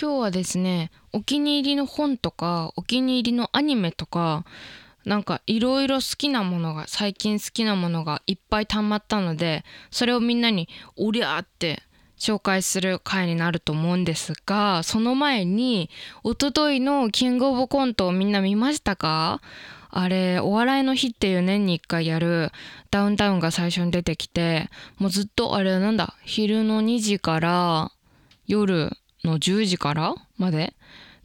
[0.00, 4.44] 今日はですねお気に入りの本とかお気に入りのアニメとか
[5.04, 11.82] なんかいろいろ好きなものが最近好きなものがいっぱい溜まったのでそれをみんなに「おりゃ!」って
[12.18, 15.90] 紹介する回になると思うんですがその前に
[16.24, 19.40] 一昨日のキングオブコントをみんな見ましたか？
[19.96, 22.50] あれお笑いの日っていう年に1回やる
[22.90, 24.68] ダウンタウンが最初に出てきて
[24.98, 27.92] もうずっとあれなんだ昼の2時から
[28.48, 30.74] 夜の10時からまで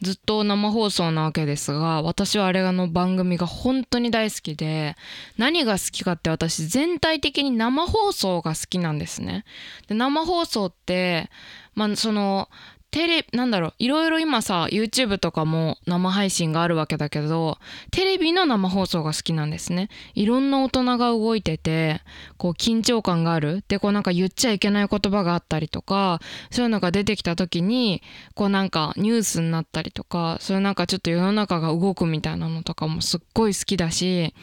[0.02, 4.96] ずっと生放送なわけですが私はあれの番組が本当に大好きで
[5.38, 9.44] 何が好きかって私全体的に生放送が好きなんですね。
[9.88, 11.30] で生放送って
[11.76, 12.50] まあその
[12.92, 17.60] テレなんだろういろいろ今さ YouTube とかも生配信があるわけだけど
[17.92, 22.02] テレビの生放送が好きなんですねいろんな大人が動いてて
[22.38, 28.02] こう緊張感があるでこうなんか言っちゃいけない言葉があったりとかそういうのが出てきた時に
[28.34, 34.34] こうなんかニュースになったりとかそういうなんかちょっと世の中が動くみたいなのとかもすっごい好きだし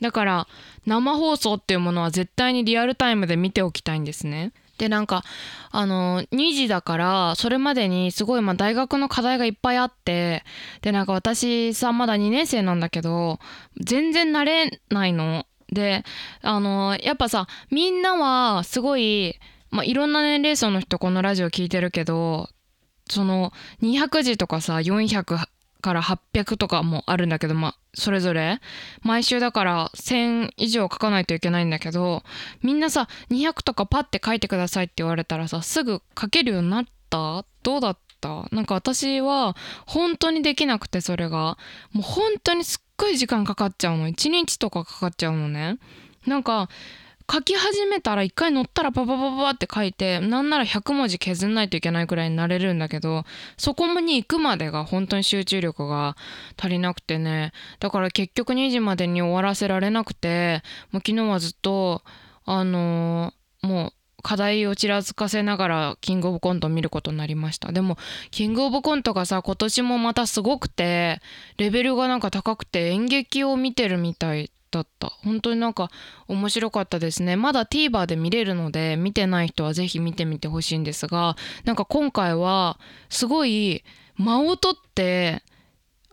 [0.00, 0.48] だから
[0.86, 4.52] 生放送っていうものは絶対にリアルタイムで見ておきたいんですね。
[4.78, 5.24] でなんか
[5.70, 10.44] あの2時だからそれまでにすごいまあ大学の課題がいっぱいあって
[10.82, 13.38] でなんか私さまだ2年生なんだけど
[13.80, 15.46] 全然慣れないの。
[15.72, 16.04] で
[16.42, 19.34] あのやっぱさみんなはすごい、
[19.70, 22.48] まあ、いろんな年齢層の人このラジオ聞いてるけど
[23.08, 25.48] その200字とかさ400
[25.86, 28.60] から800とかもあるんだけど、ま、それぞれ。
[29.02, 32.24] 毎週だから1000以上書かないといけないんだけど
[32.60, 37.44] みんなさ200とかパッて書いてくださいって言われたらさすぐ書けるようになった？
[37.62, 38.48] どうだった？
[38.50, 39.54] なんか私は
[39.86, 41.56] 本当にできなくてそれが。
[41.92, 44.08] もう本当にすっごい時間かかっちゃうの。
[44.08, 45.78] 1日とかかかっちゃうのね。
[46.26, 46.68] なんか
[47.30, 53.24] 書き始めたら一回乗ったらパパパパって書いてなんなら100文字削んないといけないくらいになれるんだけど
[53.56, 56.16] そこに行くまでが本当に集中力が
[56.56, 57.52] 足りなくてね。
[57.80, 62.02] だから結局2時までに終わらせられなくてもう昨日はずっと
[62.44, 63.92] あのー、もう
[64.22, 67.72] 課題をちらつかせながらキングオブコントを見ることになりました。
[67.72, 67.96] でも
[68.30, 71.20] キングオブコントがさ今年もまたすごくて
[71.58, 74.50] レベルがなんか高くて演劇を見てるみたい。
[74.70, 75.08] だった。
[75.22, 75.90] 本当になんか
[76.28, 77.36] 面白かったですね。
[77.36, 82.78] まだ TVer で見れるので見てない人は是非見てみてほしいんですがなんか今回は
[83.08, 83.84] すごい
[84.16, 85.42] 間を取って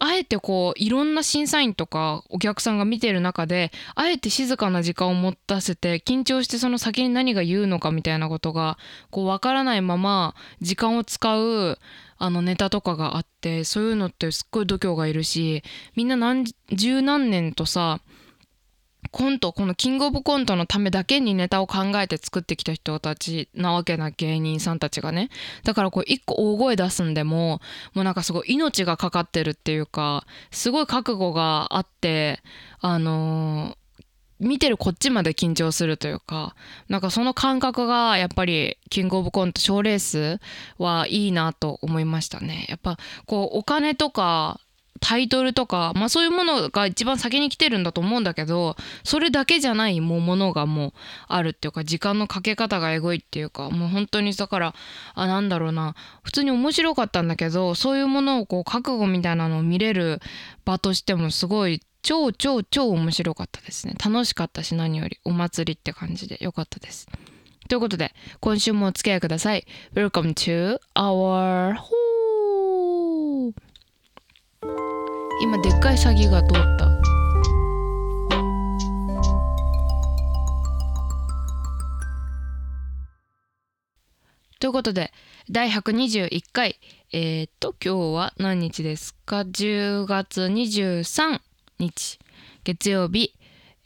[0.06, 8.78] あえてこういろんな審査員とかお客さんが見てる中であえて静かな時間を持たせて緊張してその先に何が言うのかみたいなことが
[9.12, 11.80] こう分からないまま時間を使う
[12.18, 15.64] あのネタとかがあってそういうのってすっごい度胸がいるし
[15.96, 18.02] みんな何十何年とさ
[19.14, 25.30] コントこのキングオブコントのためだけにネタを考えて作ってきた人たちなわけな芸人さんたちがね。
[25.64, 27.62] だからこう一個大声出すんでも
[27.94, 32.42] もうなんかすごい命がかかってるっていうかすごい覚悟があって
[32.82, 33.84] あのー
[34.40, 36.56] 見てるこっちまで緊張するというか
[36.90, 40.40] なんかその感覚がやっぱりキングオブコント賞レース
[40.78, 42.66] はいいなと思いましたね。
[42.68, 44.60] やっぱこうお金とか
[45.04, 50.94] タイトルとか、まあ、そういうものが一番先に来てるんだと思うんだけどそれだけじゃないものがもう
[51.28, 54.74] あるっていうか時間のかけ方がエゴいっていうかもう本当にだから
[55.14, 60.22] あなんだろうな普通に面白かったんだけどそういうものをこう覚悟みたいなのを見れる
[60.64, 67.08] 場としてもすごい超超超面白かったですね楽しかったし何よりお祭りって感じでよかったです。
[67.68, 69.66] ということで今週もお付き合いください。
[69.96, 71.76] Welcome to our
[75.42, 76.90] 今でっかい詐欺が通った。
[84.60, 85.12] ということで
[85.52, 86.80] 第121回
[87.12, 91.40] えー、っと今日は何日ですか？10月23
[91.80, 92.20] 日。
[92.64, 93.36] 月曜日、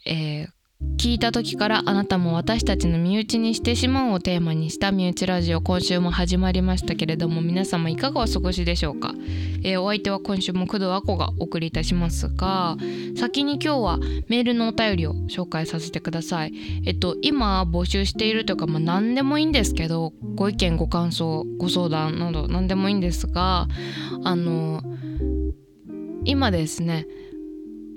[0.06, 0.48] えー、
[0.98, 9.12] 聞いた時からあなたも私たちの身内にしてしまうをテーマにした身内ラジオ今週も始まりましたけれども皆様いかがお過ごしでしょうか、
[9.64, 12.76] えー、お相手は今週も工藤あこがお送りいたしますが
[13.16, 13.98] 先に今日は
[14.28, 16.52] メールのお便りを紹介させてください。
[16.86, 23.66] えっと今募集しているというかまあ何でもいいんですけどご意見ご感想ご相談など何でもいいんですが
[24.22, 24.82] あの
[26.24, 27.06] 今ですね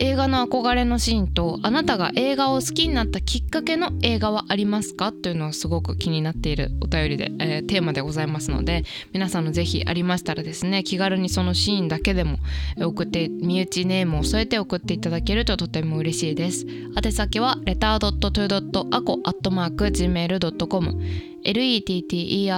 [0.03, 5.12] 映画の憧れのシーンとあなたが映画を好きになったきっかけの映画はありますか？
[5.12, 8.83] というのはすごく気になっているお便りで、えー、テーマでございますので
[9.13, 12.39] 皆さんのぜひありましたらですね気軽にそのシーンだけでも
[12.80, 16.65] 送って身内ネームを添えて送っていただけるととても嬉しいです。
[17.00, 21.00] 宛先はレター .to.aco.gmail.com
[21.44, 22.51] letter.to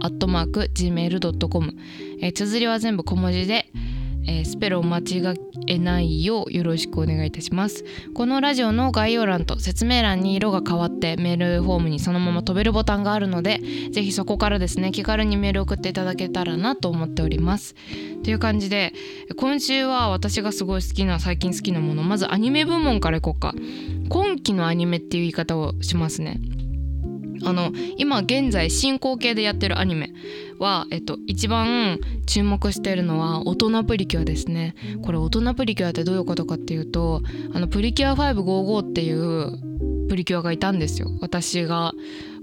[0.00, 1.74] ako.gmail.com、
[2.20, 3.70] えー、綴りは全部小文字で
[4.26, 5.34] 「えー、スペルを間違
[5.66, 7.84] えないようよろしくお願いいたします。
[8.14, 13.60] このラジオの概要欄と説明欄に色が変わってメールフォームにそのまま飛べるボタンがあるので
[13.90, 17.74] ぜひそこからですね気軽にメール送っていただけたらなと思っております。
[18.22, 18.92] という感じで
[19.36, 23.54] 今週は私がすごい好きな最近好きなものまずアニメ部門からいこうか。
[24.08, 26.38] 今期のアニメっていう言い方をしますね。
[27.44, 30.12] あの今現在進行形でやってるアニメ
[30.58, 34.74] は、えっと、一番注目しているのは大人プリキュアですね。
[35.02, 37.22] これ大人プリキュアってどういうことかっていうと
[37.52, 41.10] あのプリキュア555っていうプリキュアがいたんですよ。
[41.20, 41.92] 私が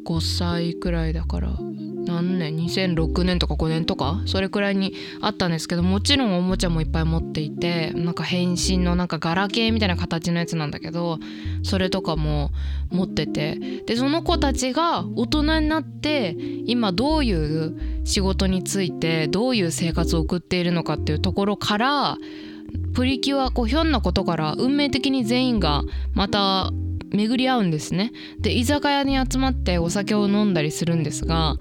[0.06, 1.50] 5歳くらいだから
[2.06, 4.22] 何年？2006年とか5年とか？
[4.26, 11.20] それくらいにあったんですけどもちろんおもちゃもいっぱい持っていてなんか変身のなんかガラケーみたいな形のやつなんだけど
[11.62, 12.52] それとかも
[12.90, 13.60] 持ってて。
[13.86, 16.36] でその子たちが大人になって
[16.66, 22.18] 今どういう仕事についてどういう生活を送っているのかっていうところから
[22.94, 26.72] プリキュアこうひょんなことから運命的に全員がまた
[27.12, 28.12] 巡り合うんですね。
[28.40, 31.56] で居酒屋に集まってお酒を飲んだりするんですが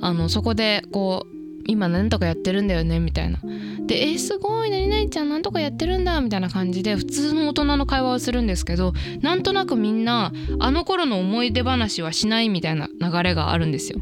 [0.00, 1.32] あのそこでこう
[1.66, 3.38] 今何とかやってるんだよねみたいな。
[3.86, 14.00] でえ、すごい何々ちゃん何とかやってるんだみたいな感じで普通の大人の会話をするんですけどなんとなくみんなあの頃の思い出話はしないみたいな流れがあるんですよ。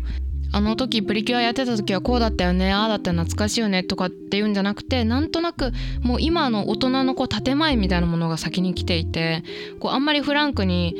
[0.52, 9.44] あの時プリキュアやってた時はこうだったよねああだった懐かしいよねとかっていうんじゃなくてなんとなくもう今の大人のこう建前みたいなものが先に来ていて
[9.78, 10.96] こうあんまりフランクに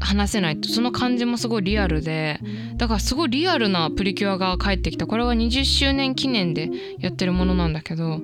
[0.00, 2.40] 話せないとその感じもすごいリアルで
[2.76, 5.06] だからすごいリアルなプリキュアが帰ってきた。
[5.06, 8.20] これは20周年記念でやってるものなんだけど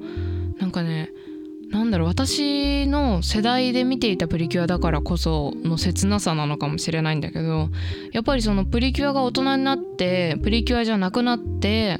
[0.58, 1.10] なんかね
[1.70, 7.68] なんだろう私の世代で見ていたプリキュアだからこその切なさなのかもしれないんだけど
[8.12, 11.98] やっぱりそのプリキュアが大人になってプリキュアじゃなくなって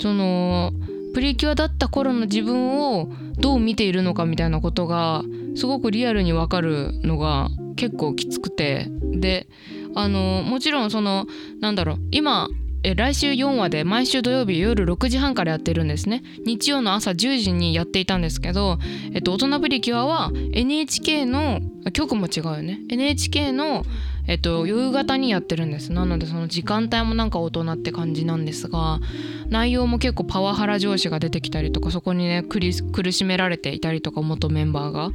[0.00, 0.72] その
[1.14, 3.08] プリキュアだった頃の自分を
[3.38, 5.22] どう見ているのかみたいなことが
[5.54, 8.88] すごくリアルにわかるのが結構きつくて。
[9.12, 9.48] で
[9.94, 11.26] あのもちろんその
[11.60, 12.48] なんだろう今
[12.84, 16.22] え来週4話で毎週土曜日夜6時半からやってるんですね。
[16.44, 18.78] 日曜の朝10時にやっていたんですけど、
[19.12, 21.60] えっと、大人プリキュアは NHK の
[21.92, 22.78] 局も違うよね。
[22.88, 23.84] NHK の、
[24.28, 25.92] えっと、夕方にやってるんです。
[25.92, 29.00] なのでその時間帯もなんか大人って感じなんですが
[29.48, 35.10] 内容も結構パワハラ上司が出てきたりとかそこにね苦しめられていたりとか元メンバーが。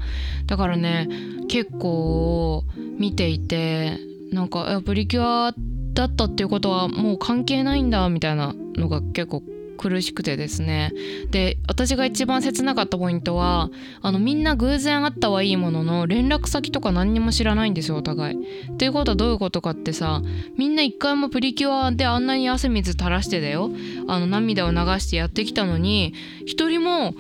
[0.48, 1.07] だからね
[1.48, 2.66] 結構
[3.00, 5.53] 見ていてなんかプリキュア
[5.94, 9.44] だったっていうことはもう関係ないんだみたいなのが結構
[9.77, 10.91] 苦しくてですね。
[11.31, 13.69] で私が一番切なかったポイントは
[14.01, 18.38] あのみんな偶然会ったはいいものの連絡先とか何にも知らないんですよお互い。
[18.71, 20.21] っていうことはどういうことかってさ
[20.57, 23.71] みんな一回もプリキュアであんなに汗水垂らしてだよ。
[24.07, 26.13] あの涙を流してやってきたのに
[26.45, 27.13] 一人も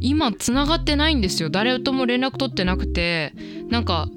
[0.00, 1.50] 今つながってないんですよ。
[1.50, 3.34] 誰とも連絡取ってなくて。
[3.68, 4.08] なんか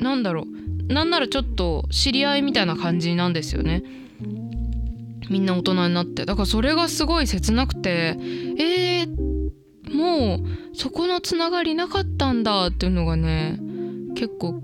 [0.00, 0.67] なんだろう。
[0.88, 3.82] なんならちょっと知り合いみたいな感じなんですよね。
[5.30, 6.24] みんな大人になって。
[6.24, 8.16] だからそれがすごい切なくて
[8.58, 13.58] えー、もうそこのつながりなかったんだっていうのがね
[14.14, 14.60] 結構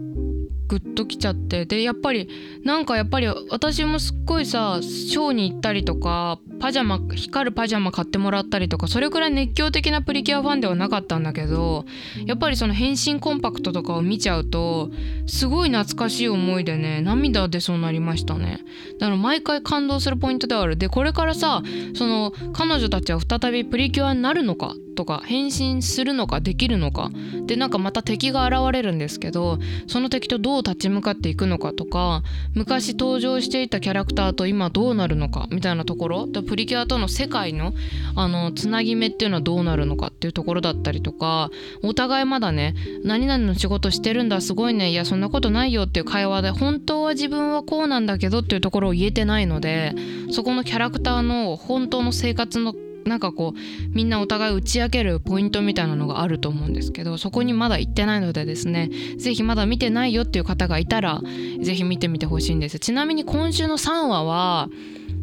[0.69, 2.29] グッときちゃってでやっぱり
[2.65, 11.85] なんかやっぱり私もすっごいさショーに行ったりとかパジャマ光るパジャマ買ってもらったりとかそれくらい熱狂的なプリキュアファンではなかったんだけど
[12.27, 14.91] やっぱりその変身コンパクトとかを見ちゃうと
[15.27, 18.61] すごい懐かしい思いでね涙出そうになりましたね。
[18.99, 20.77] だから毎回感動するポイントではある。
[20.77, 21.63] でこれからさ
[21.95, 27.11] その彼女たちは再びプリキュアになるのかとか変身するのかできるのか
[27.47, 32.23] でなんかまた敵が現れるんですけどその敵とどう立ち向かっていくのかとか
[32.55, 37.73] 昔登場していたキャラクターと今どうなるのかみたいなところプリキュアとの世界の
[38.17, 41.51] あのつなぎ目っていうのはどうなるのかっていうところだったりとか
[41.83, 49.95] お互いまだね何々の仕事してるんだすごいねいやそんなことないよっていう会話で本当は自分はこうなんだけどっていうところを言えてないので
[50.31, 61.21] そこのキャラクターの本当の生活のなんかこうみんなお互い打ち明けるポイントみたいなのがあると思うんですけどそこにまだ行ってないのでですね是非まだ見てないよっていう方がいたら
[61.63, 62.79] 是非見てみてほしいんです。
[62.79, 64.69] ちなみに今週の3話は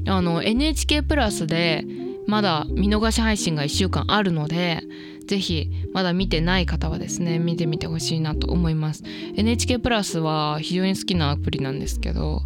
[0.07, 1.85] あの NHK プラスで
[2.27, 4.81] まだ見逃し配信が1週間あるので
[5.27, 9.03] ぜひまだ見てない方はですね見てみてほしいなと思います。
[9.35, 12.41] NHK プラスは非常に好きなアプリなんですけど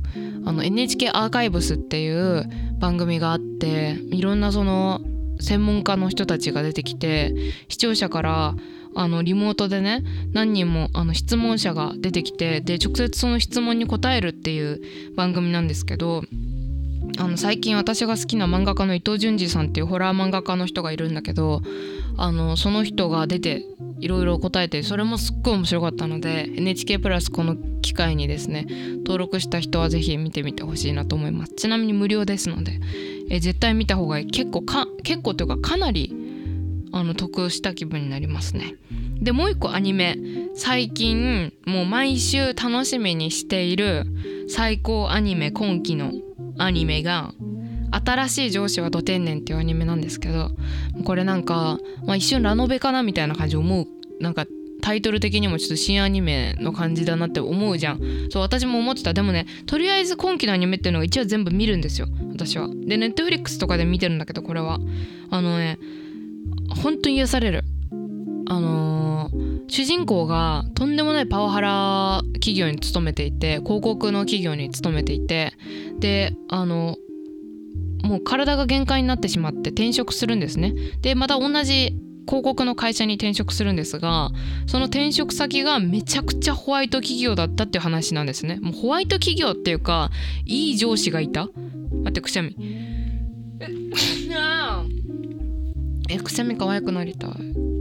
[0.46, 2.48] NHK アーカイブスっていう
[2.80, 5.02] 番組があっていろんなその
[5.40, 7.34] 専門家の人たちが出てきて
[7.70, 8.56] 視聴者から
[8.96, 14.82] あのリモートでね何人もあの質問者が出てきてで直接その質問に答えるっていう
[15.16, 16.24] 番組なんですけど
[17.18, 21.62] あの最近私が好きな漫画家の伊藤潤二さんっていうホラー漫画家の人がいるんだけど
[22.18, 23.64] あのその人が出て
[24.00, 28.66] いろいろ答えてそれもすっごい面白かったので NHK プラスこの機会にですね
[28.98, 31.54] 登録した人は是非見てみてほしいなと思います。
[31.54, 32.80] ちなみに無料ですので
[33.30, 34.26] え絶対見た方がいい。
[34.28, 36.14] 結構か結構というかかなり
[36.92, 38.76] あの得した気分になりますね。
[39.22, 40.18] でもう一個アニメ。
[40.56, 44.06] 最近もう毎週楽しみにしている
[44.48, 46.14] 最高アニメ今期の
[46.58, 47.34] アニメが
[47.92, 50.52] 新しい上司はド天然っていうアニメなんですけど
[51.04, 53.88] これなんか、まあ、一瞬ラノベかなみたいな感じ思う
[54.20, 54.46] なんか
[54.82, 58.00] タイトル的にもちょっと新アニメの感じだなって思うじゃん。
[58.30, 59.14] そう私も思ってた。
[59.14, 62.08] でもねとりあえず今期のアニメっていうのが一応全部見るんですよ。
[62.32, 62.68] 私は。
[62.68, 64.80] でネットフリックスとかで見てるんだけどこれは。
[65.32, 65.80] あのね
[66.70, 67.64] 本当に癒される。
[68.48, 75.54] あのー、主人公がとんでもないパワハラ企業に勤めていて広告の企業に勤めていて
[76.00, 76.98] であの
[78.04, 80.76] もう体が限界になってしまって転職するんですね。
[81.02, 81.96] でまた同じ
[82.28, 84.32] 広告の会社に転職するんですが
[84.68, 88.60] その転職先がめちゃくちゃホワイト企業だったっていう話なんですね。
[88.62, 90.12] もうホワイト企業っていうか
[90.46, 91.46] いい上司がいた？
[91.46, 92.56] 待ってくしゃみ。
[96.10, 96.58] えくしゃみ。
[96.58, 97.75] 可愛くなりたい。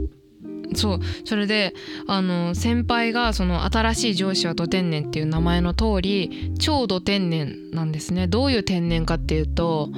[0.75, 0.99] そう。
[1.25, 1.73] それで
[2.07, 8.27] あの先輩がその新しい上司はド天然っていう名前の通り超ド天然なんですね。
[8.27, 9.89] どういう天然かっていうと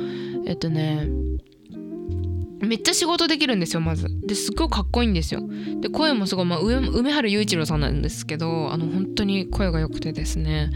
[0.45, 1.07] えっとね
[2.59, 4.07] めっちゃ仕事できるんですよまず。
[4.25, 5.41] ですっごいかっこいいんですよ。
[5.81, 10.71] で声もすごい、まあ、梅原雄一郎さんなんですけどあの本当に声が良くてですね。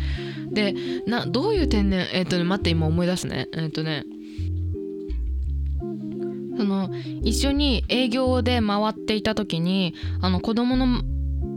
[0.51, 0.75] で
[1.07, 3.47] などういう天然えっ、とね待って今思い出すね。
[3.55, 4.05] えっ、とね
[6.61, 6.91] その
[7.23, 11.01] 一緒に営業で回っていた時にあの子供の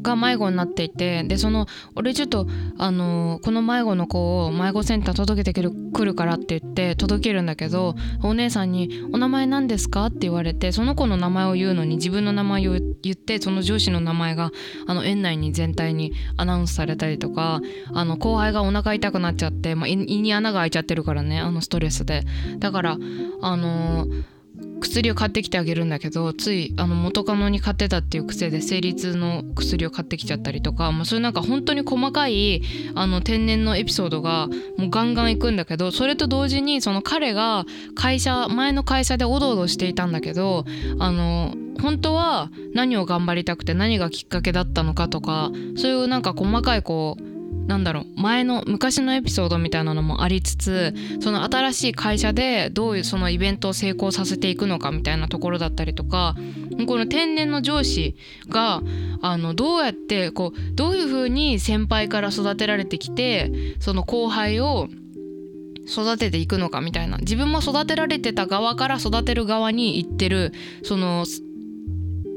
[0.04, 2.46] が迷子になっていてでその俺ちょっと
[2.78, 14.52] あのこの迷子の子を迷子センター届けてくる来るからって言って届けるんだけどお姉さんに「お名前何ですか?」って言われてその子の名前を言うのに自分の名前を言ってその上司の名前が
[14.86, 17.60] あの園内に全体にアナウンスされたりとか
[17.92, 22.24] あの後輩がお腹痛くなっちゃって、まあ、胃に穴が開いちゃってるからねあのストレスで
[22.58, 22.98] だから
[23.42, 24.33] あのー
[24.80, 32.62] 薬を買ってきてあげるんだけどついあの元カノに買ってたっていう癖で生理痛の薬を買ってきちゃったりとか、まあ、そういうなんか本当に細かい
[32.94, 40.64] あの天然のエピソードがもうガンガンいくんだけどそれと同時にその彼が会社前の会社でおどおどしていたんだけど
[40.98, 47.33] あの本当は何を頑張りたくて何がきっかけだったのかとかそういうなんか細かいこう
[47.66, 56.36] なんだろう前の昔のエピソードみたいなのもありつつその新しい会社でどういうそのイベントを成功させていくのかみたいなところだったりとか
[56.86, 58.16] この天然の上司
[58.48, 58.82] が
[59.22, 64.88] あのどうやってこうどういうふうに先輩から育てられてきてその後輩を
[65.86, 70.52] 育てていくのかみたいな自分も育てられてた側から育てる側に行ってる
[70.82, 71.24] その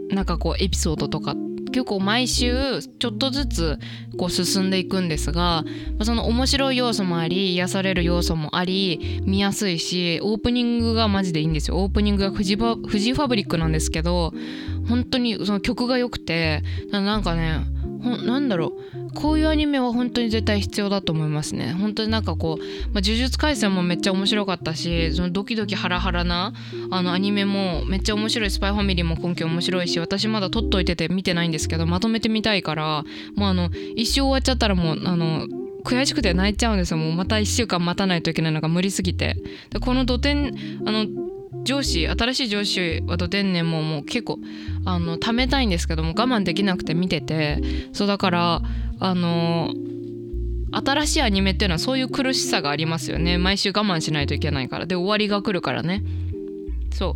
[0.10, 1.47] なんかこうエピソードとかって
[1.78, 3.80] 結構毎週ちょっとずつ
[4.18, 5.64] こう進んでいくんですが
[6.02, 11.78] その面白い要素もあり癒される要素もあり見やすいしオープニングがマジでいいんですよ。
[11.78, 14.34] オープニングがフジファブリックなんですけど
[14.90, 17.60] 本当にその曲が良くてなんかね
[18.26, 19.07] なんだろう。
[19.18, 21.74] こういうアニメは本当に絶対必要だと思いますね。
[21.74, 26.54] 本当になんかこう、まあ、呪術廻戦もめっちゃ面白かったしそのドキドキハラハラな
[26.92, 28.52] あのアニメもめっちゃ面白い。
[28.52, 33.04] スパイファミリーも今期面白いし私まだ撮っといてて見てないんですけどまとめてみたいから
[33.36, 35.48] もうあの一生終わっちゃったらもうあの
[35.84, 36.98] 悔しくて泣いちゃうんですよ。
[36.98, 39.36] もうまた1週間待たないといけないのが無理すぎて。
[39.72, 40.54] でこの土天
[40.86, 41.06] あの
[41.64, 44.40] 上司新しい上司はど天然ももう結構
[44.86, 47.62] あの貯めたいんですけども我慢できなくて見てて
[47.94, 48.62] そうだから
[49.00, 49.74] あの
[50.72, 53.38] 新しいアニメっていうのはそういう苦しさがありますよね。
[53.38, 54.86] 毎週我慢しないといけないから。
[54.86, 56.04] で終わりが来るからね。
[56.94, 57.16] そ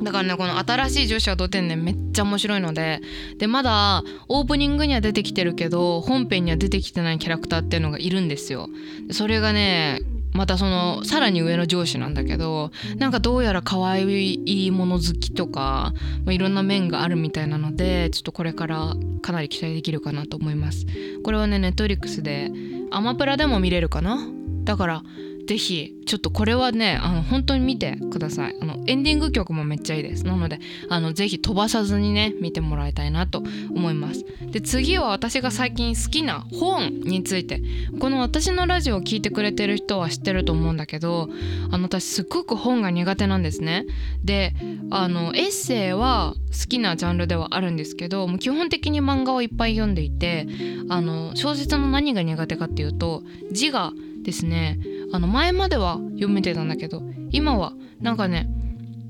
[0.00, 0.04] う。
[0.04, 3.00] だからねこの新しい女子はど天然めっちゃ面白いので
[3.38, 8.68] でまだオープニングには出てきてるけど本編には出てきてないキャラクターっていうのがいるんですよ。
[9.10, 10.00] それがね
[10.32, 15.92] またそのさらに上の上司なんだけどなんかどうやら可愛いもの好きとか、
[16.24, 20.86] まあ、いろんな面があるみたいなのでちょっとこれからかなり期待できるかなと思います。
[21.24, 22.50] これはねネットリックスで
[22.90, 24.18] アマプラでも見れるかな？
[24.64, 25.02] だから
[25.50, 28.56] ぜひちょっとこれはねあの本当に見てください。
[28.62, 30.24] あのエンディング曲もめっちゃいいです。
[30.24, 33.42] なのであのぜひ飛ばさずにね見てもらいたいなと
[33.74, 34.24] 思います。
[34.52, 37.60] で次は私が最近好きな本について。
[37.98, 41.28] この私のラジオを聴いてくれてる人は知ってると思うんだけど
[41.72, 43.86] あの私すっごく本が苦手なんですね。
[44.22, 44.54] で
[44.92, 50.46] あのエッセイは好きなジャンルではあるんですけどもう基本的に漫画をいっぱい読んでいて
[50.88, 53.92] あの小説の何が苦手かっていうと字が
[54.22, 54.78] ですね
[55.12, 58.48] あの前までは読めてたんだけど今はなんかね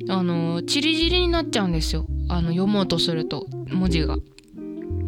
[0.08, 4.16] あのチリチリになっちゃうんですよあの読もうとすると文字が。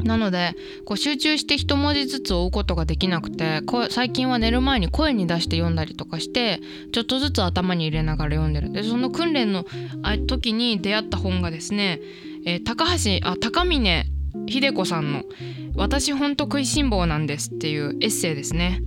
[0.04, 6.61] なのでこう集中して一文字ずつ追うことができなくて最近は寝る前に声に出して読んだりとかして
[6.92, 9.64] ちょっとずつ頭に入れながら読んでるでその訓練の
[10.26, 12.00] 時に出会った本がですね、
[12.46, 14.06] えー、高橋あ高峰
[14.49, 15.22] 秀子さんの
[15.76, 18.82] 「私ほんと食いしん坊なんです」っていうエッセイですね。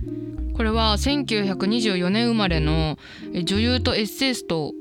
[0.56, 2.96] これは1924年生まれの
[3.44, 4.72] 女優とエッセイスト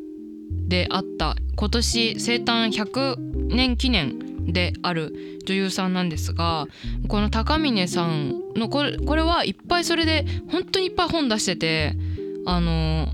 [0.67, 3.17] であった今年生誕100
[3.49, 5.13] 年記念である
[5.45, 6.67] 女優さんなんですが
[7.09, 11.93] この高峰さんのこれこれはいっぱいそれで本当にいっぱい本出してて
[12.45, 13.07] あの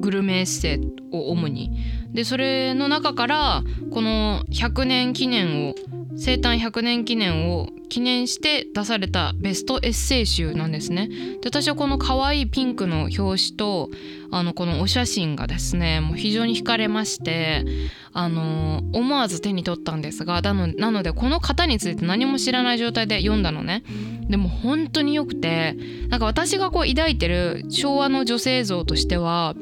[0.00, 1.70] グルメエッセイを主に。
[2.12, 5.74] でそれの中からこの100年記念を
[6.16, 11.08] 生誕100年記念を記念して出されたベストエッセイ集なんですね。
[11.08, 13.90] で私はこの可愛いピンクの表紙と
[14.30, 17.64] あのこのお写真がですねもう非常に惹かれまして
[18.12, 23.82] あの思わず手に取ったんですがなのなのでこの方について何も知らない状態で読んだのね。
[24.28, 25.76] でも本当によくて
[26.08, 29.54] なんか私がこう抱いてる昭和の女性像としては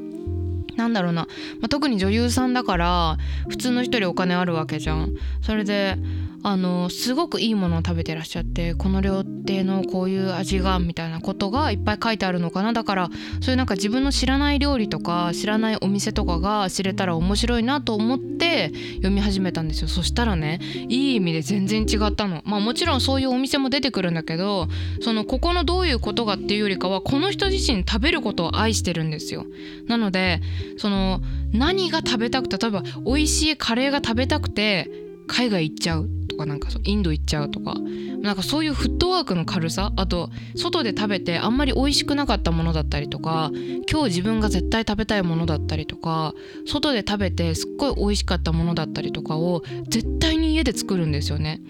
[0.77, 1.27] なんだろうな、
[1.61, 5.15] まあ、特に女優さんだから普通の人よりお金あるわけじゃん。
[5.43, 5.97] それで
[6.43, 12.73] あのすごくいいものを食べてらっしゃってこの料亭のこういう味がみたいなことがいっぱい書いてあるのかな。
[12.73, 19.89] だからそういうなんか自分の知らない料理とか知らないお店とかが知れたら面白いなと思って読み始めたんですよ。
[19.89, 22.43] そしたらねいい意味で全然違ったの。
[22.45, 24.69] まあもちろんそういうお店も出てくるんだけど
[25.03, 29.45] そのここのどういうことがっていうよりかはこの人自身食べることを愛してるんですよ。
[29.87, 30.41] なので
[30.79, 31.21] その
[31.53, 34.91] 何が食べたくて例えば美味しいカレーが食べたくて
[35.31, 37.77] 海外行っちゃうとかなんかインド行っちゃうとか
[38.21, 43.53] なんかそういうフットワークの軽さあと外で食べてあんまり美味しくなかったものだったりとか
[43.91, 46.35] 今日自分が絶対食べたいものだったりとか
[46.67, 51.61] 外で食べてすっごい美味しかったものだったりとかを絶対に家で作るんですよね。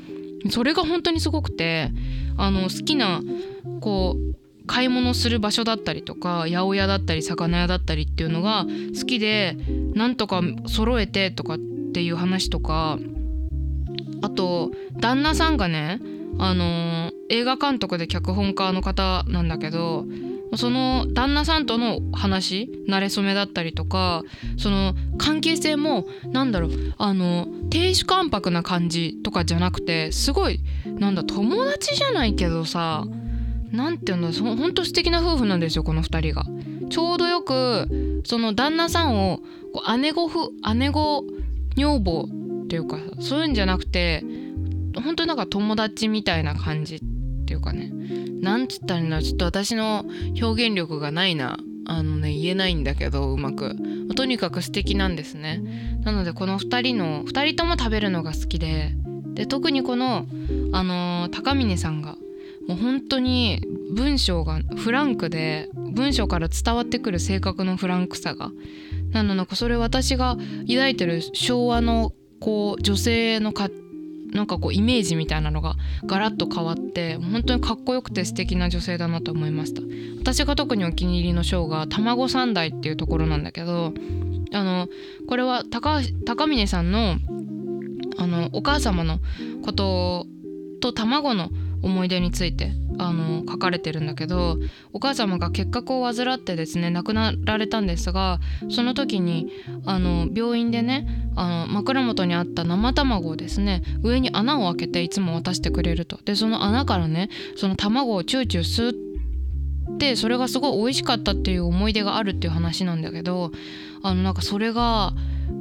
[0.49, 1.93] それが本当にすごくて
[2.39, 3.21] あの好きな
[3.81, 8.65] こう買い物する場所だったりとか八百屋だったり魚屋だったりっていうのが
[8.99, 9.59] 好きで
[9.95, 11.59] なんとか揃えてとかっ
[11.93, 12.99] ていう話とか
[14.23, 16.01] あと旦那さんがね
[16.39, 20.07] あのー、映画監督で脚本家の方なんだけど
[20.57, 24.23] その旦那さんとの話慣れ初めだったりとか
[24.59, 33.05] その関係性もなんだろうあの亭主関白な感じとかじゃなくてすごいなんだ友達じゃないけどさ
[33.71, 36.45] 何て言うんだほんと素敵な夫婦なんですよこの2人が。
[36.91, 39.41] ちょうどよくその旦那さんを
[39.99, 40.29] 姉御
[40.75, 41.25] 姉御
[41.77, 42.29] 女房
[42.71, 44.25] ていうかそういうんじゃなくて
[44.95, 47.01] 本当になんか友達みたいな感じっ
[47.47, 47.93] ていうかね。
[48.41, 50.07] なんつったらいいんだちょっと私の
[50.41, 51.59] 表現力がないな。
[51.87, 53.77] あのね言えないんだけどうまく。
[54.15, 56.01] とにかく素敵なんですね。
[56.05, 58.95] なのでこの2人の2人とも食べるのが好きで
[59.35, 60.27] で特にこの
[60.73, 62.17] あのー、高峰さんが
[62.69, 63.63] もう本当に
[63.95, 68.53] 文章がフランクで文章から伝わってくる性格のフランクさが。
[69.13, 70.37] なのなんかそれ私が
[70.69, 73.69] 抱いてる昭和のこう女性のか
[74.33, 75.75] なんかこうイメージみたいなのが
[76.07, 79.83] ガラッと変わって本当にかっこよくて素敵な女性だなと思いました。
[80.21, 83.93] 私が特にお気に入りのショーが「卵三代」っていうところなんだけど
[84.53, 84.89] あの
[85.29, 87.17] これは高高峰さんの
[88.19, 89.19] あのお母様の
[89.63, 90.27] こと
[90.81, 91.51] と卵の
[91.83, 94.59] 思い出についてあの書かれてるんだけど
[94.93, 99.51] お母様が結核を患ってですね亡くなられたんですがその時に
[99.87, 106.19] あの病院でねあの枕元にあった生卵をですね上に穴を開けていつも渡してくれると。
[106.25, 109.10] でその穴からねその卵をチューチュー吸
[109.95, 113.53] ってそれがすごい美味しかったっていう思い出があるっていう話なんだけど
[114.03, 115.13] あのなんかそれが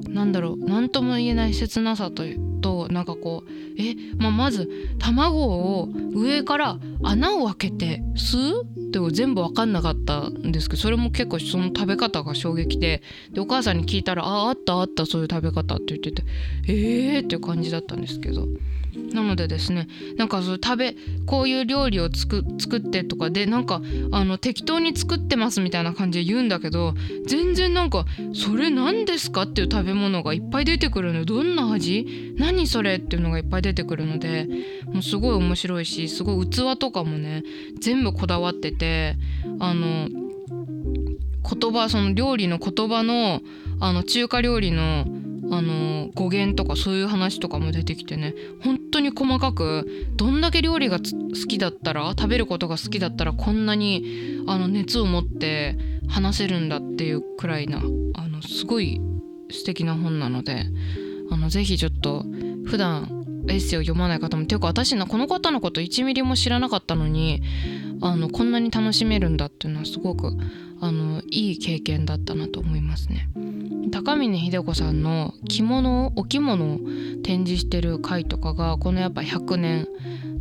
[0.07, 2.23] なんだろう何とも言えない切なさと
[2.61, 16.23] となんかこうえ、まあ、まず卵を上から穴を開けて吸うって全部分かんなかったんですけどそれも結構その食べ方が衝撃ででお母さんに聞いたら「あああったあったそういう食べ方」って言ってて
[16.67, 18.47] 「ええー」っていう感じだったんですけど。
[19.13, 22.43] なのでですねなんかそう食べこういう料理を作
[22.77, 26.93] ってとかでなんかあの適当に作ってますみたいな感じで言うんだけど
[27.25, 32.33] 全然なんか「それ何ですか?」っていう食べ物がいっぱい出てくるのどんな味？
[32.37, 34.47] 何それっていうのがいっぱい出てくるので
[34.85, 37.43] もうすごい面白いしすごい器とかもね
[37.79, 39.15] 全部こだわってて
[39.59, 43.41] あの言葉その料理の言葉の
[43.79, 45.05] あの中華料理の
[45.51, 59.01] あの語源とかそういう話とかも出てきてね本当に細かくどんだけ料理が好きだったら食べることが好きだったらこんなにあの熱を持って話せるんだっていうくらいなあのすごい
[59.51, 60.65] 素敵な本なので
[61.31, 62.25] あのぜひちょっと
[62.65, 63.18] 普段
[63.49, 67.41] エッセイを読まない方もていうか私のこの方のこと1ミリも知らなかったのに
[68.01, 70.37] あのこんなに楽しめるんだっていうのはすごく
[70.81, 73.29] あのいい経験だったなと思いますね。
[73.91, 76.79] 高峰秀子さんの着物お着物を
[77.23, 79.87] 展示してる回とかがこのやっぱ100年、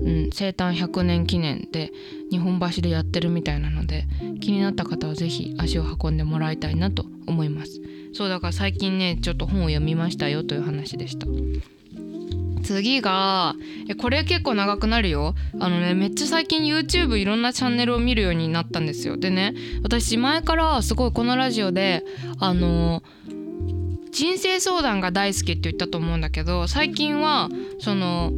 [0.01, 1.93] うん、生誕100年記念で
[2.31, 4.07] 日本橋でやってるみたいなので
[4.41, 7.81] 気になった方は是非足を運んでもらいたいなと思います
[8.13, 11.27] そうだから最近ねちょっと本を読みましたよという話でした
[12.69, 13.55] 次が
[13.89, 15.35] えこれ結構長くなるよ。
[15.59, 19.17] あのねめっちゃ最近 YouTube いろんなチャンネルを見るようになったんですよ。
[19.17, 22.05] でね私前からすごいこのラジオで
[22.39, 23.03] あの
[24.13, 27.49] 人生相談が大好きって言ったと思うんだけど最近は
[27.81, 28.33] その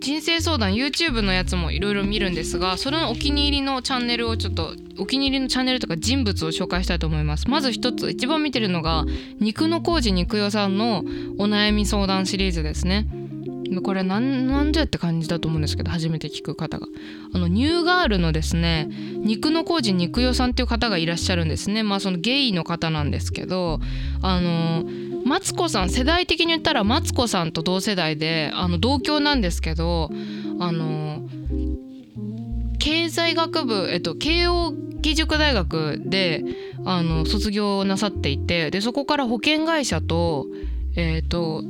[0.00, 7.48] 人生相談 YouTube のやつもいろいろ見るんですがそれのお気に入りのチャンネルをちょっとお気に入りのチャンネルとか人物を紹介したいと思います。
[7.48, 9.04] まず一つ一番見てるのが
[9.40, 11.04] 肉の工事肉代さんの
[11.38, 13.06] お悩み相談シリーズですね。
[13.82, 16.86] これなんじゃって感じだと思うんですけど初めて聞く方が。
[17.32, 21.82] あのニューガールのですね肉の工事肉代さんっていう方がいらっしゃるんですね。
[21.82, 23.80] まあそのゲイの方なんですけど
[24.22, 24.84] あの
[25.26, 30.08] マツコさん世代的に言ったらマツコさんと同世代であの同郷なんですけど
[30.60, 31.28] あの
[32.78, 36.44] 経済学部、えっと、慶応義塾大学で
[36.84, 40.46] あの卒業なさっていてでそこから保険会社と,、
[40.94, 41.62] えーと、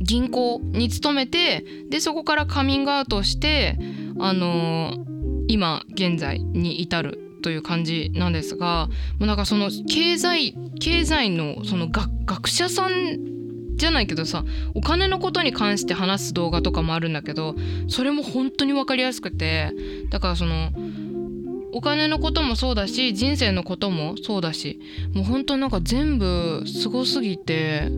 [0.00, 3.78] 銀行に勤めてでそこからカミングアウトして
[4.18, 4.94] あの
[5.46, 13.28] 今現在に至るという感じなんですがもうなんかその経済経済のその学者さん
[13.76, 17.54] じゃないけどさお金のことに関して話す動画とかもあるんだけど
[17.88, 19.72] それも本当に分かりやすくて
[20.10, 20.72] だからその
[21.72, 24.80] お金のこともそうだし人生のこともそうだし
[25.14, 27.88] もう本当なんか全部すごすぎて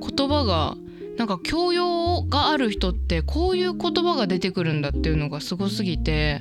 [0.00, 0.76] 言葉が
[1.16, 6.40] なんか教養がある人ってこういう言葉が出てくるんだっていうのがすごすぎて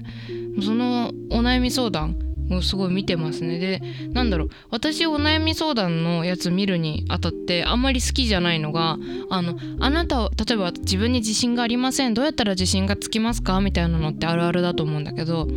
[0.64, 2.18] そのお悩み相談
[2.58, 3.60] をすごい見てますね。
[3.60, 3.82] で
[4.14, 8.98] なんだろう私お悩み相談のやつ見るにあたってあんまり好きじゃないのが
[9.30, 13.62] あのあなたは例えば自分に自信がありませんどうやったら自信がつきますか？
[13.62, 15.48] みたいなのってあるあるだと思うんだけど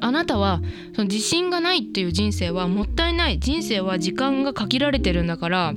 [0.00, 0.60] あなたは
[0.94, 5.74] その自信がないっていう人生はもったいない人生は時間が限られてるんだから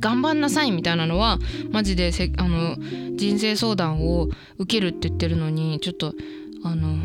[0.00, 1.38] 頑張んなさいみたいなのは
[1.70, 2.76] マジであの
[3.16, 6.14] 人生相談を受けるって言ってるのにちょっと
[6.64, 6.96] あの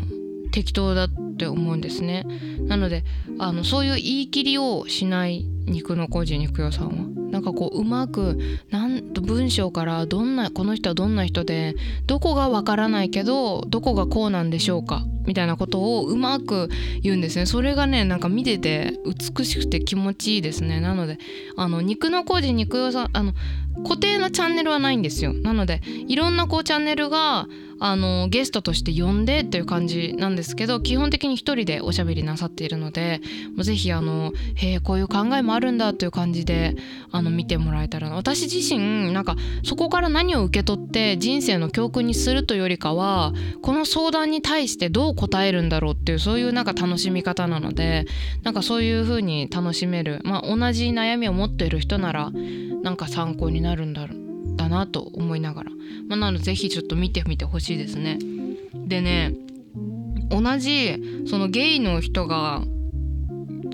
[0.52, 1.08] 適当だ
[1.42, 2.24] って思うんですね。
[2.68, 3.04] なので
[3.38, 7.22] あのそういう言い切りをしない肉の工事肉屋さんは。
[7.32, 8.38] なんかこううまく
[8.70, 11.74] なんと文章からどんなこの人はどんな人で
[12.06, 16.68] どこがわからないけどどこがこうなんでしょうかみたいなことをうまく
[17.00, 17.46] 言うんですね。
[17.46, 18.98] それがねなんか見てて
[19.36, 20.80] 美しくて気持ちいいですね。
[20.80, 21.18] なので
[21.56, 23.32] あの肉の工事肉屋さんあの
[23.84, 25.32] 固定のチャンネルはないんですよ。
[25.32, 27.46] なのでいろんなこうチャンネルが
[27.84, 33.20] あのゲストとして呼んでっていう感じなんですけど基本的に一人でおしゃべりなさっているので
[33.56, 36.74] もうぜひあのへえこういう考えもあるんだという感じで
[37.10, 48.06] あの見てもらえたら私自身なんかそこから何を受け取って人生の教訓にするというよりかはこの相談に対してどう答えるんだろうっていうそういうなんか楽しみ方なので
[48.42, 52.30] なんかそういう風に楽しめるまあ同じ悩みを持っている人なら
[52.82, 55.70] なんか参考になるんだろうだなと思いながら、
[56.08, 58.18] まあ、なので是非ちょっと見てみてほしいですね。
[58.74, 59.34] でね
[60.30, 62.62] 同じそのゲイの人が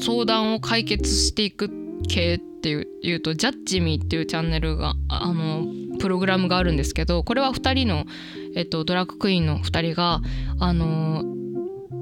[0.01, 1.71] 相談を解決していく
[2.09, 5.67] 系っていういうと「ジャッジミー」っていうチャンネルがあの
[5.99, 8.07] プログラムがあるんですけどこれは2人の、
[8.55, 10.21] えっと、ドラッグクイーンの2人が
[10.59, 11.25] あの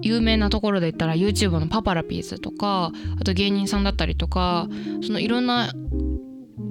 [0.02, 4.68] 有名なところで言ったら YouTube のパパラピーズとかあと芸人さんだったりとか
[5.02, 5.72] そのいろんな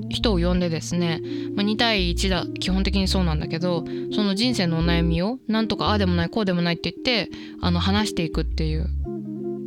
[0.10, 1.22] 人を呼んでですね、
[1.56, 3.84] まあ、2対1だ基本的にそうなんだけど
[4.14, 8.88] その人生のお悩みをなんとかああでもないこうでもないって言ってあの話していくっていう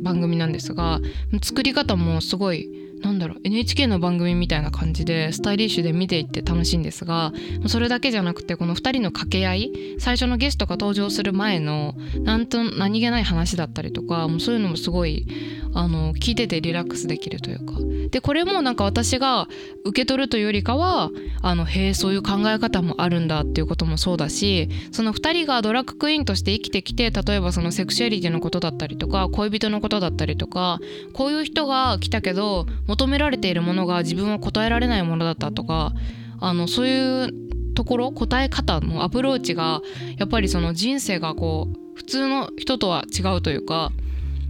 [0.01, 0.99] 番組なんですが
[1.41, 2.69] 作り方もすごい
[3.01, 7.31] なんだろう NHK の番組みたいな感じでスタイリッシュで見ていって楽しいんですが
[7.67, 15.25] それだけじゃなくてこの2人の掛け合い最初のゲストが登場する前のなんと何気ない話だったりとかもうそういうのもすごい
[15.73, 17.73] あの聞いててリラックスできるというか。
[18.11, 19.47] でこれもなんか私が
[19.85, 30.79] 受け取るというよりかはあのへえそういう考え方もあるんだっていうこともそうだしその2人がドラッグクイーンとして生きてきて例えばそのセクシュアリティのことだったりとか恋人のことだったりとか
[31.13, 35.93] こういう人が来たけど求められているものが自分は答えられないものだったとか
[36.39, 39.81] あのそういうところ答え方のアプローチが
[40.17, 43.91] やっぱりその人生がこう普通の人とは違うというか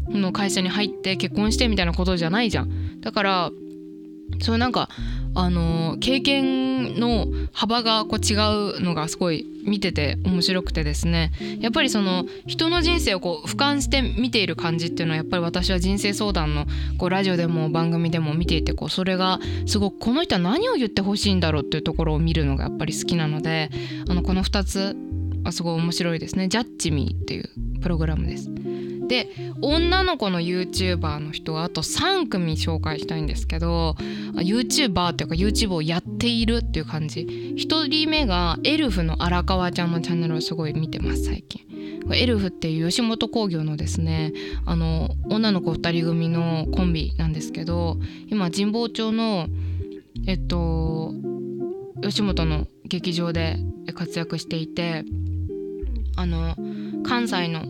[0.07, 3.01] の会社に入って結婚してみたいなことじゃないじゃん。
[3.01, 3.51] だから
[4.41, 4.89] そうなんか
[5.35, 8.35] あの経験の幅がこう違
[8.77, 11.31] うのがすごい見てて面白くてですね。
[11.59, 16.65] やっぱりその人の人生をこう俯瞰して見ている感じっていうのはやっぱり私は人生相談の
[16.97, 23.69] こうラジオでも番組でも見ていてこうそれがすごくこの人は何を言ってほしいんだろうっていうところを見るのがやっぱり好きなので
[24.09, 24.95] あのこの2つ
[25.49, 27.49] はすごい面白いですね「ジャッジミー」っていう
[27.81, 28.49] プログラムです。
[29.07, 29.27] で
[29.61, 33.95] 女の子の YouTuber の人はあと3組紹介したいんですけど
[34.35, 37.21] YouTuber っていうか YouTube をやっているっていう感じ。
[37.21, 41.61] 1人目がエルフの荒川ちゃんのチャンネルをすごい見てます最近。
[42.15, 44.33] エルフっていう吉本興業のですね
[44.65, 49.47] あの女の子2人組のコンビなんですけど今神保町の
[50.27, 51.13] えっと
[52.01, 53.57] 吉本の劇場で
[53.93, 55.03] 活躍していて
[56.15, 56.55] あの
[57.03, 57.63] 関西の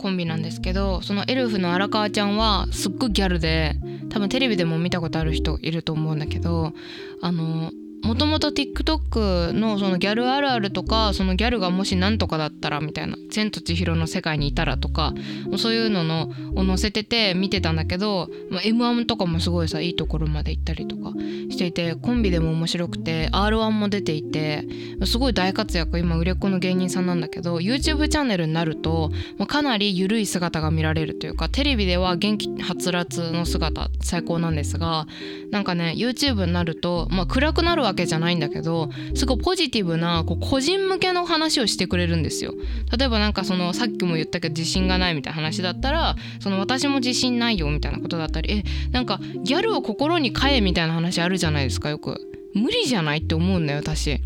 [0.00, 3.76] コンビなんですけどそのエルフの荒川ちゃんはすっごいギャルで
[4.10, 6.72] 多分テレビでも見たことある人いると思うんだけど
[7.20, 7.70] あの
[8.02, 15.14] もともと TikTok のそのギャルあるあるとかそのギャルがもし何とかだったらみたいな「千と千尋の世界にいたら」とか
[15.56, 21.12] そういうののを載せてて見てたんだけど、ま m 1とかもすごいさいいところまで行ったりとか
[21.50, 24.66] していてコンビでも面白くて r 1も出ていて
[25.04, 29.10] すごい大活躍今売れっ子の芸人さんなんだけど YouTube チャンネルになると
[29.46, 35.06] かなり緩い姿が見られるというかテレビでは元気はつらつの姿最高なんですが
[35.50, 42.54] なんかね YouTube になると、まあ、暗くなるわけわけじゃないんだけどすごいポジティブなこう個人向けの話をしてくれるんですよ。
[42.96, 52.20] 例えばなんかそのさっきも言ったけど自信がないみたいな話だったらその私も自信ないよみたいなことだったりえなんかギャルを心に変えみたいな話あるじゃないですかよく。
[52.54, 54.20] 無理じゃないって思うんだよ私。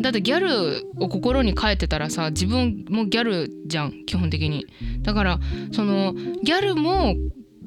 [0.00, 4.66] だってギャルを心に変えてたらさ自分もギャルじゃん基本的に
[5.02, 5.40] だから
[5.72, 7.14] そのギャルも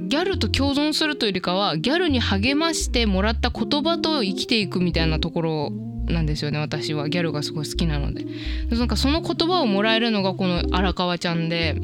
[0.07, 5.71] ギャルと共存するというよりかはギャルに励ましてもらった言葉と生きていくみたいなところ
[6.07, 7.09] なんですよね私は。
[7.09, 8.25] ギャルがすごい好きなので。
[8.69, 11.81] なんかその言葉をもらえるのがこの荒川ちゃんで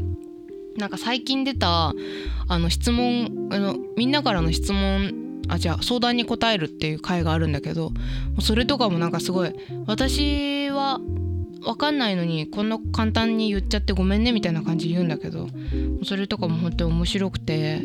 [0.78, 1.94] なんか最近出た
[2.48, 7.92] あの質問あのみんなからの質問あじゃあ相談に答えるっていう回があるんだけど
[8.40, 9.54] それとかもなんかすごい
[9.88, 11.00] 私は
[11.62, 15.48] 分かんないのにこんな簡単に言っちゃってごめんねみたいな感じ言うんだけど
[16.04, 17.82] それとかも本当に面白くて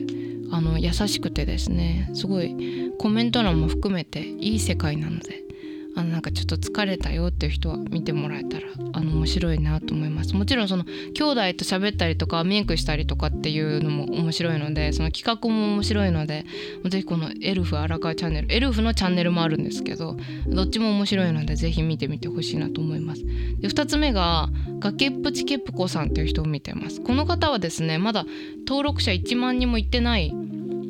[0.50, 5.42] あの優しくてですねすごいコメント欄も含めていい世界なので
[5.96, 8.66] あのなんかちょっと疲れたよっていう人は見てもらえたら
[9.22, 10.34] 面白いなと思います。
[10.34, 16.44] もちろんその兄弟と喋ったりとかメイクしたりとかっていうのも面白いのでその企画も面白いので
[16.88, 20.16] ぜひこのエルフ荒川チャンネルエルフのチャンネルもあるんですけど
[20.48, 23.24] どっちも面白いのでぜひ見てみてほしいなと思います。
[23.24, 24.48] で2つ目が
[24.80, 27.00] 崖っぷちケプコさんっていう人を見てます。
[27.00, 28.26] この方はですねまだ
[28.66, 30.34] 登録者1万人もいってない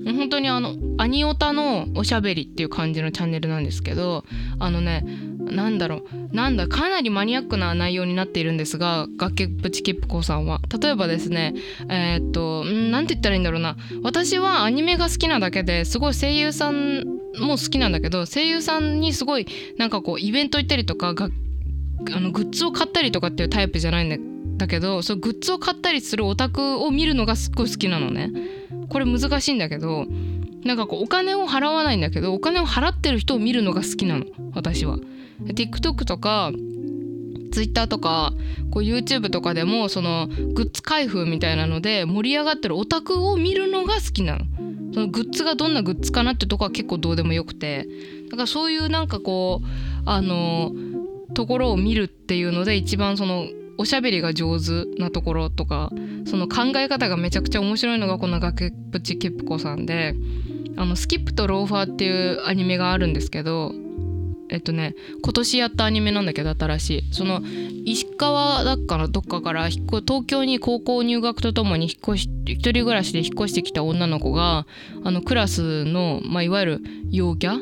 [0.05, 4.25] 本当にあのアニオタのおしゃべりっていう感じのチャンネルなんですけど
[4.59, 5.05] あのね
[5.53, 11.55] なんだろうなんだかなりマニアックな内容になっているんですが崖っぷちキップコさんは例えばですね
[11.89, 17.05] えー、っと何て言ったらいいんだろうな私はアニメが好きなだけですごい声優さん
[17.39, 19.47] も好きなんだけど声優さんにすごい
[19.79, 21.29] なんかこうイベント行ったりとかが
[22.15, 28.31] あのグッズを買ったりとかっていうタイプじゃないんだけどそうグッズを買ったりするオタクを見るのがすっごい好きなのね。
[28.89, 30.07] これ難しいんだけど
[30.65, 34.99] なんかこうお金を払わないんだけどお金を払ってる人を見るのが好きなの私は。
[35.49, 36.53] TikTok とか
[37.53, 38.33] Twitter とか
[38.71, 44.45] こう YouTube とかでもそのグッズ開封みたいなので盛り上がってるオタクを見るのが好きなの。
[44.93, 47.89] そのグッズがどんなグッズかなってとこは結構どうでもよくて
[48.31, 49.67] だからそういうなんかこう
[50.05, 50.73] あの
[51.35, 53.47] ところを見るっていうので一番その
[53.79, 55.91] おしゃべりが上手なところとか
[56.27, 60.15] その考え方がめちゃくちゃ面白いのがこの崖っぷちケプコさんで
[60.77, 63.73] あのスキップとローファーっていうアニメがあるんですけど
[64.53, 67.03] えっとね今年やったアニメなんだけど新しい。
[67.13, 67.43] その
[67.85, 74.67] 石川だっかのどっかから東京に高校入学とともに引っ越し一人暮らしで引っ越してきた女の子が
[75.05, 77.59] あのクラスの、まあ、いわゆる陽キャ？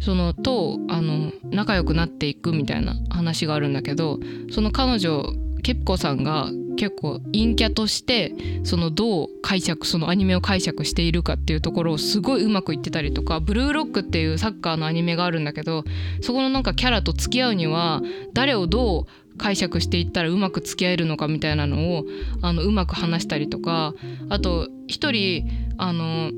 [0.00, 4.18] そのとあの仲良くなっていくみたいな話があるんだけど
[4.50, 5.24] その彼女
[5.62, 6.48] ケプコさんが
[6.80, 8.32] 結構陰キャとして
[8.64, 15.84] そのどう解釈そのアニメを解釈しているかっていうところをすごいうまくいってたりとか「ブルーロック」っていうサッカーのアニメがあるんだけど
[16.22, 18.00] そこのなんかキャラと付き合うには
[18.32, 22.06] 誰をどう解釈していったらうまく付き合えるのかみたいなのを
[22.40, 23.92] あのうまく話したりとか
[24.30, 25.44] あと一人
[25.76, 26.30] あの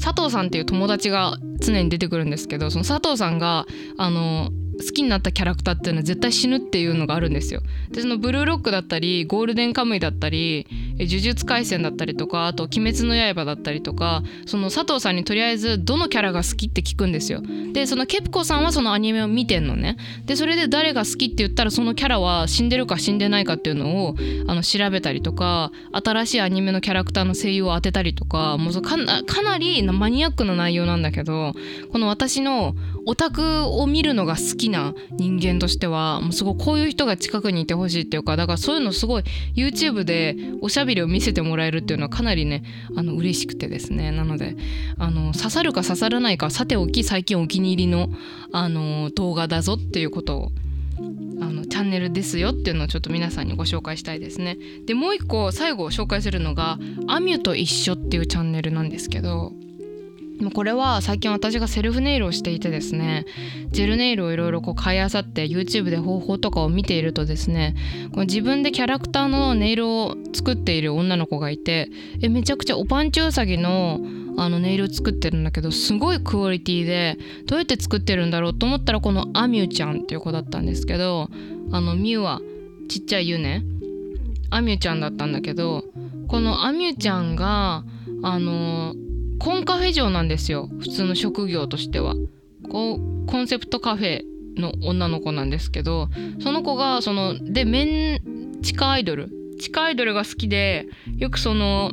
[0.00, 7.62] 佐藤さんっていう友達が常に出てくるんですけどその佐藤さんがあの好きになったキャラクターっていうのは絶対死ぬっていうのがあるんですよ。
[7.90, 10.66] でそのブルーロックだったりゴールデンカムイだったり
[10.98, 17.42] 呪術廻戦だったりとかあと「鬼滅の刃」だったりとかその佐藤さんにとりあえずどのキャラが好きって聞くんですよ。
[17.72, 19.96] でそのケプコさんはそのアニメを見てんのね。
[20.26, 31.54] でそれで誰が好きって言ったらそのキャラは死んでるか死んでないかっていうのをあの調べたりとか新しいアニメのキャラクターの声優を当てたりとかもうかなかなりマニアックな内容なんだけど
[31.92, 32.74] この私の
[33.08, 39.24] オタクを見るのが好きな人間としてはもうすごいこういう人が近くにいてほしいっていうかだからそういうのすごい
[39.56, 42.64] YouTube でおしゃべりを見せてもらえるっていうのはかなりね
[42.98, 44.56] あの嬉しくてですねなので
[44.98, 48.10] あの刺さるか刺さらないかさておき最近お気に入りの
[48.52, 50.52] あの動画だぞっていうことを
[51.40, 54.58] あのチャンネルですよっていうのをちょっと皆さんにご紹介したいですね。
[54.84, 59.54] でもう一個最後紹介するのが「アミュと一緒」っていうチャンネルなんですけど
[60.44, 63.24] もこれは最近私がセルフネイルをしていてですね
[63.70, 67.74] ジェルネイルをいろいろ買いあさって YouTube で方法とかを見ているとですね
[68.12, 71.90] この自分でキャラクターのネイルを作っている女の子がいて
[72.22, 74.00] えめちゃくちゃおパンチウサギの
[74.40, 81.28] あのネイルを作ってるんだけどすごいクオリティでどうやって作ってるんだろうと思ったらこのアミュちゃんっていう子だったんですけど
[81.72, 82.40] あのミュは
[82.88, 83.64] ちっちゃいユね
[84.50, 85.82] アミュちゃんだったんだけど
[86.28, 87.82] このアミュちゃんが
[88.22, 88.94] あの
[89.38, 90.68] コンカフェ嬢なんですよ。
[90.80, 92.14] 普通の職業としては。
[92.68, 94.22] こうコンセプトカフェ
[94.56, 96.08] の女の子なんですけど
[96.40, 99.30] その子がそのでメン地下アイドル。
[99.58, 101.92] 地下アイドルが好きでよくその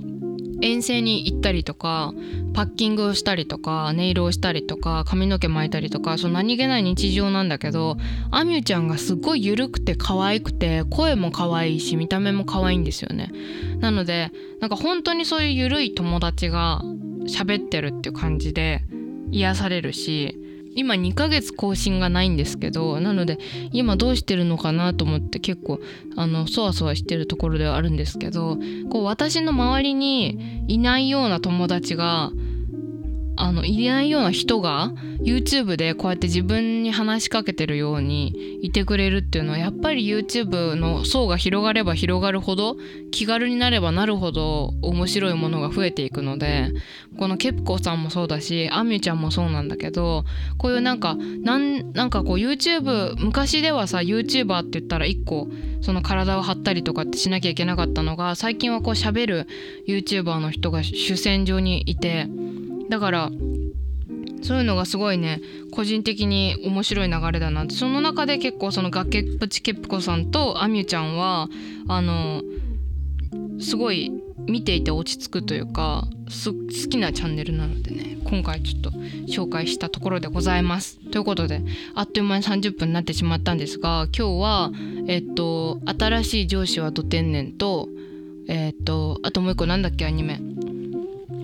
[0.61, 2.13] 遠征に行ったりとか
[2.53, 7.97] パッキングをしたりとかネイルをしたりとか髪の毛巻いたりとかその何気ない日常なんだけど
[8.31, 13.31] アミュちゃんがすごい緩くて可愛くて声も可愛いし見た目も可愛いんですよね。
[13.79, 14.31] なので
[14.61, 16.81] なんか本当にそういう緩い友達が
[17.25, 18.83] 喋ってるっていう感じで
[19.31, 20.39] 癒されるし
[20.75, 23.39] 今2ヶ月更新がないんですけどなので
[23.71, 25.79] 今どうしてるのかなと思って結構
[26.17, 28.57] あのそわそわしてるところではあるんですけど
[28.91, 32.31] こう私の周りにいないような友達が
[33.37, 34.91] あのいないような人が
[35.25, 42.77] YouTube でこうやって自分に話しかけてるようにいてくれるっていうのはやっぱり YouTube の層が広がれば広がるほど
[43.11, 46.71] 気軽になればなるほど面白いものが増えていくので
[47.17, 50.25] このケプコさんもそうだしアミュちゃんもそうなんだけど
[50.59, 55.47] こういうなんかなんなんかこう YouTube 昔ではさ YouTuber って言ったら1個
[55.81, 59.47] その体を張ったりとかってしなきゃいけなかったのが最近はこう喋る
[59.87, 62.27] YouTuber の人が主戦場にいて。
[62.89, 63.31] だから
[64.45, 67.73] そういうのがすごいね個人的に面白い流れだなって。
[67.73, 71.49] その中で結構その崖っぷちケプコさんとアミュちゃんは
[71.87, 72.43] あの
[73.59, 74.11] すごい
[74.47, 78.91] 見ていて落ち着くというか好きなチャンネルなのでね今回ちょっと
[79.27, 80.99] 紹介したところでございます。
[81.11, 81.63] ということで
[81.95, 84.71] あっという間に30分になってしまったんですが今日は
[85.07, 87.89] えっと「新しい上司はど天然と」
[88.47, 90.39] えっとあともう一個なんだっけアニメ。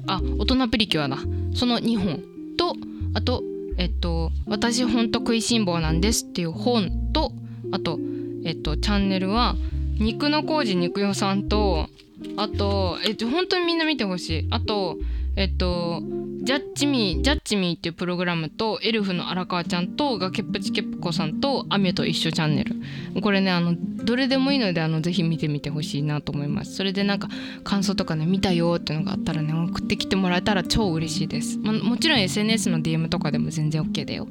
[0.06, 1.18] あ大人プリキュアだ。
[1.54, 2.24] その2本
[2.58, 2.76] と
[3.14, 3.44] あと
[3.78, 7.32] えっと「私ほんと食いしん坊なんです」っていう本と
[7.72, 8.00] あと
[8.44, 9.56] えっとチャンネルは
[10.00, 11.90] 肉の工事肉代さんと
[12.38, 14.48] あとえっと本当にみんな見てほしい。
[14.52, 14.98] あと
[15.36, 16.02] えっと
[16.44, 22.76] ジャッジミージャッジミーっていうプログラムとエルフの荒川ちゃんと崖っぷちけっぷこさんとアミュと一緒チャンネル。
[23.22, 26.74] これねあのどれでもいいのであのぜひ見てみてほしいなと思います。
[26.74, 27.30] それでなんか
[27.64, 34.28] 感想とかね見たよっていうのがあったらね送ってきてもらえたら超嬉しいです、まもちろん SNS の DM とかでも全然 OK だよ。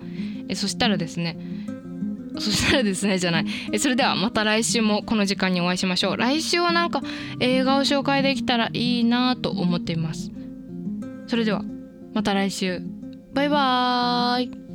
[0.48, 1.38] えそしたらですね
[2.38, 3.46] そしたらですねじゃない。
[3.72, 6.16] えそれではまた来週もこの時間にお会いしましょう。
[6.16, 7.02] 来週はなんか
[7.38, 10.32] 映画を紹介できたらいいなと思っています。
[11.28, 11.62] それでは。
[12.12, 12.82] また来週。
[13.32, 14.69] バイバーイ。